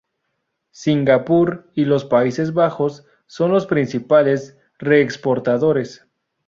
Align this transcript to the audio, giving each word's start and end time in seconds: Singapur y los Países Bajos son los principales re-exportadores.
Singapur 0.71 1.69
y 1.75 1.85
los 1.85 2.05
Países 2.05 2.55
Bajos 2.55 3.05
son 3.27 3.51
los 3.51 3.67
principales 3.67 4.57
re-exportadores. 4.79 6.07